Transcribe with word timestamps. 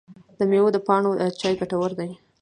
د 0.37 0.39
میوو 0.49 0.69
د 0.75 0.77
پاڼو 0.87 1.11
چای 1.41 1.53
ګټور 1.61 1.91
دی؟ 1.99 2.09